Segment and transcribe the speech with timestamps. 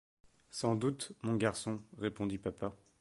[0.49, 2.73] Sans doute, mon garçon, répondit papa.